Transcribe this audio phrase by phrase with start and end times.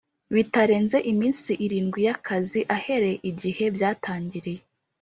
[0.35, 4.61] bitarenze iminsi irindwi y akazi ahereye igihe byatangiriye